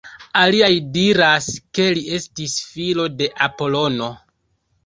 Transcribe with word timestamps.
Aliaj 0.43 0.69
diras 0.95 1.49
ke 1.79 1.85
li 1.99 2.03
estis 2.21 2.57
filo 2.71 3.09
de 3.21 3.29
Apolono. 3.49 4.13